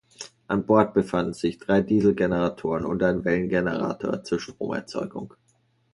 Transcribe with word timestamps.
An 0.47 0.63
Bord 0.65 0.95
befanden 0.95 1.35
sich 1.35 1.59
drei 1.59 1.81
Dieselgeneratoren 1.83 2.85
und 2.85 3.03
ein 3.03 3.23
Wellengenerator 3.23 4.23
zur 4.23 4.39
Stromerzeugung. 4.39 5.35